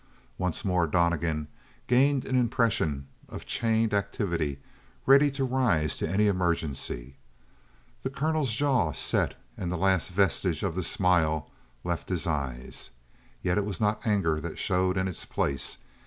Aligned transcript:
Once 0.39 0.65
more 0.65 0.87
Donnegan 0.87 1.47
gained 1.85 2.25
an 2.25 2.35
impression 2.35 3.05
of 3.29 3.45
chained 3.45 3.93
activity 3.93 4.57
ready 5.05 5.29
to 5.29 5.43
rise 5.45 5.95
to 5.95 6.09
any 6.09 6.25
emergency. 6.25 7.17
The 8.01 8.09
colonel's 8.09 8.51
jaw 8.51 8.93
set 8.93 9.35
and 9.55 9.71
the 9.71 9.77
last 9.77 10.09
vestige 10.09 10.63
of 10.63 10.73
the 10.73 10.81
smile 10.81 11.51
left 11.83 12.09
his 12.09 12.25
eyes. 12.25 12.89
Yet 13.43 13.59
it 13.59 13.63
was 13.65 13.79
not 13.79 14.07
anger 14.07 14.41
that 14.41 14.57
showed 14.57 14.97
in 14.97 15.07
its 15.07 15.23
place. 15.23 15.77